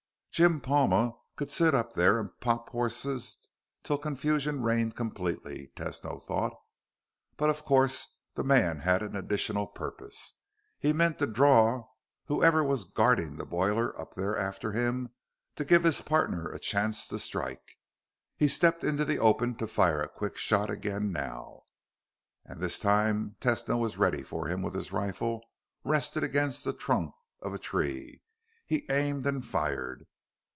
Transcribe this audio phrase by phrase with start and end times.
[0.33, 3.37] Jim Palma could sit up there and pot horses
[3.83, 6.57] till confusion reigned completely, Tesno thought.
[7.35, 10.35] But of course, the man had an additional purpose.
[10.79, 11.89] He meant to draw
[12.25, 15.09] whoever was guarding the boiler up there after him
[15.57, 17.77] to give his partner a chance to strike.
[18.37, 21.63] He stepped into the open to fire a quick shot again now.
[22.45, 25.41] And this time Tesno was ready for him with his rifle
[25.83, 28.23] rested against the trunk of a tree.
[28.65, 30.07] He aimed and fired.